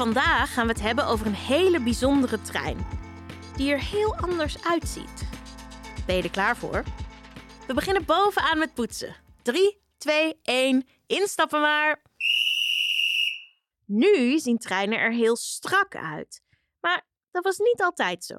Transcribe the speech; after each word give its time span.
Vandaag 0.00 0.52
gaan 0.52 0.66
we 0.66 0.72
het 0.72 0.82
hebben 0.82 1.06
over 1.06 1.26
een 1.26 1.34
hele 1.34 1.80
bijzondere 1.80 2.40
trein. 2.40 2.86
Die 3.56 3.72
er 3.72 3.80
heel 3.80 4.16
anders 4.16 4.64
uitziet. 4.64 5.28
Ben 6.06 6.16
je 6.16 6.22
er 6.22 6.30
klaar 6.30 6.56
voor? 6.56 6.84
We 7.66 7.74
beginnen 7.74 8.04
bovenaan 8.04 8.58
met 8.58 8.74
poetsen. 8.74 9.16
3, 9.42 9.82
2, 9.98 10.38
1, 10.42 10.86
instappen 11.06 11.60
maar. 11.60 12.02
Nu 13.86 14.38
zien 14.38 14.58
treinen 14.58 14.98
er 14.98 15.12
heel 15.12 15.36
strak 15.36 15.96
uit. 15.96 16.42
Maar 16.80 17.06
dat 17.30 17.44
was 17.44 17.58
niet 17.58 17.82
altijd 17.82 18.24
zo. 18.24 18.38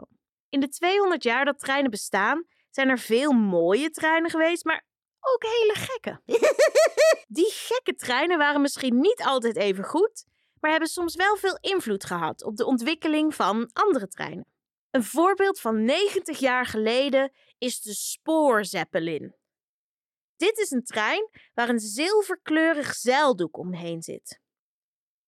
In 0.49 0.59
de 0.59 0.67
200 0.67 1.23
jaar 1.23 1.45
dat 1.45 1.59
treinen 1.59 1.91
bestaan, 1.91 2.45
zijn 2.69 2.89
er 2.89 2.99
veel 2.99 3.31
mooie 3.31 3.89
treinen 3.89 4.29
geweest, 4.29 4.63
maar 4.63 4.85
ook 5.19 5.43
hele 5.43 5.73
gekke. 5.75 6.21
Die 7.37 7.51
gekke 7.51 7.95
treinen 7.95 8.37
waren 8.37 8.61
misschien 8.61 8.99
niet 8.99 9.23
altijd 9.23 9.55
even 9.55 9.83
goed, 9.83 10.25
maar 10.61 10.71
hebben 10.71 10.89
soms 10.89 11.15
wel 11.15 11.35
veel 11.35 11.57
invloed 11.61 12.05
gehad 12.05 12.43
op 12.43 12.55
de 12.55 12.65
ontwikkeling 12.65 13.35
van 13.35 13.69
andere 13.73 14.07
treinen. 14.07 14.45
Een 14.89 15.03
voorbeeld 15.03 15.59
van 15.59 15.83
90 15.83 16.39
jaar 16.39 16.65
geleden 16.65 17.31
is 17.57 17.81
de 17.81 17.93
Spoorzeppelin. 17.93 19.35
Dit 20.35 20.57
is 20.57 20.71
een 20.71 20.83
trein 20.83 21.29
waar 21.53 21.69
een 21.69 21.79
zilverkleurig 21.79 22.93
zeildoek 22.93 23.57
omheen 23.57 24.01
zit. 24.01 24.39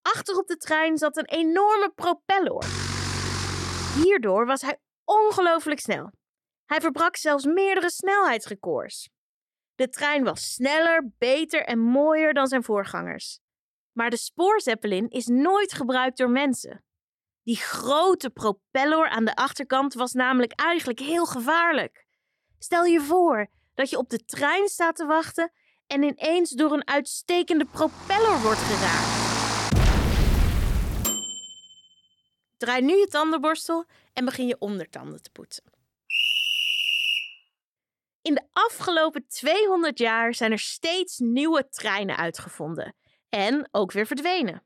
Achter 0.01 0.37
op 0.37 0.47
de 0.47 0.57
trein 0.57 0.97
zat 0.97 1.17
een 1.17 1.29
enorme 1.29 1.91
propeller. 1.95 2.65
Hierdoor 4.03 4.45
was 4.45 4.61
hij 4.61 4.79
ongelooflijk 5.03 5.79
snel. 5.79 6.11
Hij 6.65 6.81
verbrak 6.81 7.15
zelfs 7.15 7.45
meerdere 7.45 7.89
snelheidsrecords. 7.89 9.09
De 9.75 9.89
trein 9.89 10.23
was 10.23 10.53
sneller, 10.53 11.11
beter 11.17 11.63
en 11.63 11.79
mooier 11.79 12.33
dan 12.33 12.47
zijn 12.47 12.63
voorgangers. 12.63 13.39
Maar 13.93 14.09
de 14.09 14.17
spoorzeppelin 14.17 15.09
is 15.09 15.27
nooit 15.27 15.73
gebruikt 15.73 16.17
door 16.17 16.29
mensen. 16.29 16.83
Die 17.43 17.57
grote 17.57 18.29
propeller 18.29 19.09
aan 19.09 19.25
de 19.25 19.35
achterkant 19.35 19.93
was 19.93 20.13
namelijk 20.13 20.51
eigenlijk 20.51 20.99
heel 20.99 21.25
gevaarlijk. 21.25 22.05
Stel 22.59 22.83
je 22.83 23.01
voor 23.01 23.47
dat 23.73 23.89
je 23.89 23.97
op 23.97 24.09
de 24.09 24.25
trein 24.25 24.67
staat 24.67 24.95
te 24.95 25.05
wachten 25.05 25.51
en 25.87 26.03
ineens 26.03 26.49
door 26.49 26.71
een 26.71 26.87
uitstekende 26.87 27.65
propeller 27.65 28.41
wordt 28.41 28.59
geraakt. 28.59 29.21
Draai 32.57 32.81
nu 32.81 32.95
je 32.95 33.07
tandenborstel 33.07 33.85
en 34.13 34.25
begin 34.25 34.47
je 34.47 34.59
ondertanden 34.59 35.21
te 35.21 35.29
poetsen. 35.31 35.63
In 38.21 38.33
de 38.33 38.47
afgelopen 38.51 39.27
200 39.27 39.97
jaar 39.97 40.33
zijn 40.33 40.51
er 40.51 40.59
steeds 40.59 41.17
nieuwe 41.17 41.69
treinen 41.69 42.17
uitgevonden 42.17 42.95
en 43.33 43.67
ook 43.71 43.91
weer 43.91 44.05
verdwenen. 44.05 44.63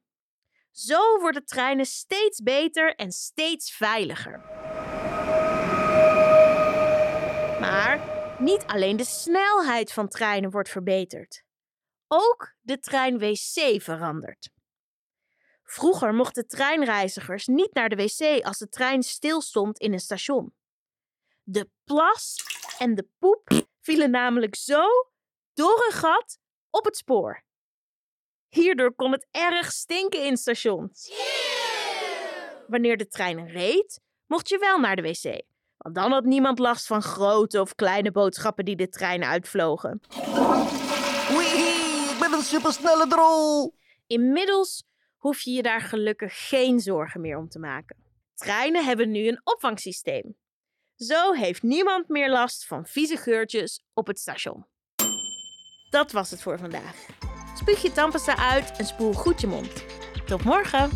Zo 0.72 1.20
worden 1.20 1.46
treinen 1.46 1.86
steeds 1.86 2.42
beter 2.42 2.96
en 2.96 3.12
steeds 3.12 3.72
veiliger. 3.72 4.40
Maar 7.60 8.00
niet 8.40 8.66
alleen 8.66 8.98
de 8.98 9.06
snelheid 9.06 9.94
van 9.94 10.08
treinen 10.08 10.52
wordt 10.52 10.70
verbeterd. 10.70 11.44
Ook 12.08 12.56
de 12.62 12.80
trein-wc 12.80 13.82
verandert. 13.82 14.50
Vroeger 15.64 16.14
mochten 16.14 16.48
treinreizigers 16.48 17.48
niet 17.48 17.74
naar 17.74 17.90
de 17.90 17.96
wc 17.96 18.46
als 18.46 18.58
de 18.58 18.70
trein 18.70 19.04
stilstond 19.04 19.80
in 19.80 19.94
een 19.94 20.00
station. 20.00 20.54
De 21.44 21.70
plas 21.84 22.36
en 22.78 22.96
de 22.96 23.08
poep 23.20 23.68
vielen 23.82 24.12
namelijk 24.12 24.56
zo 24.56 24.86
door 25.54 25.86
een 25.86 25.98
gat 25.98 26.40
op 26.70 26.86
het 26.86 26.98
spoor. 26.98 27.46
Hierdoor 28.50 28.94
kon 28.96 29.12
het 29.12 29.28
erg 29.32 29.72
stinken 29.72 30.26
in 30.26 30.38
stations. 30.38 31.12
Wanneer 32.68 32.98
de 32.98 33.08
trein 33.08 33.48
reed, 33.48 34.02
mocht 34.26 34.50
je 34.50 34.58
wel 34.58 34.80
naar 34.80 34.96
de 34.96 35.02
wc. 35.02 35.42
Want 35.78 35.96
dan 35.96 36.12
had 36.12 36.24
niemand 36.24 36.60
last 36.60 36.88
van 36.88 37.02
grote 37.02 37.62
of 37.62 37.76
kleine 37.76 38.12
boodschappen 38.12 38.66
die 38.66 38.76
de 38.76 38.90
trein 38.90 39.24
uitvlogen. 39.24 40.02
Ik 42.12 42.18
ben 42.20 42.34
een 42.34 42.44
supersnelle 42.44 43.08
drol. 43.08 43.76
Inmiddels 44.08 44.84
hoef 45.18 45.42
je 45.42 45.52
je 45.52 45.62
daar 45.62 45.82
gelukkig 45.82 46.48
geen 46.48 46.80
zorgen 46.80 47.22
meer 47.22 47.38
om 47.38 47.50
te 47.50 47.60
maken. 47.60 47.98
Treinen 48.34 48.86
hebben 48.86 49.12
nu 49.12 49.28
een 49.28 49.42
opvangsysteem. 49.44 50.38
Zo 50.96 51.34
heeft 51.34 51.64
niemand 51.64 52.08
meer 52.08 52.30
last 52.30 52.66
van 52.66 52.86
vieze 52.86 53.18
geurtjes 53.18 53.84
op 53.94 54.08
het 54.08 54.20
station. 54.20 54.66
Dat 55.90 56.12
was 56.12 56.32
het 56.32 56.42
voor 56.42 56.58
vandaag. 56.58 57.27
Spuug 57.58 57.82
je 57.82 57.92
tandpasta 57.92 58.38
uit 58.38 58.72
en 58.78 58.86
spoel 58.86 59.14
goed 59.14 59.42
je 59.42 59.48
mond. 59.48 59.84
Tot 60.26 60.44
morgen! 60.44 60.90